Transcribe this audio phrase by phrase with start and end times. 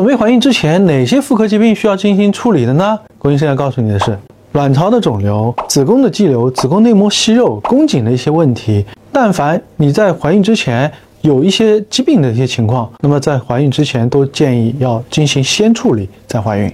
[0.00, 2.98] 准备怀孕之前，哪些妇科疾病需要进行处理的呢？
[3.18, 4.18] 郭医生要告诉你的是，
[4.52, 8.82] 卵巢的肿瘤、子宫的肌瘤、子宫内膜息肉、宫颈的一些问题。
[9.12, 10.90] 但凡你在怀孕之前
[11.20, 16.72] 有一些疾病的一些情况，那么在怀孕之前都建议要进行先处理再怀孕。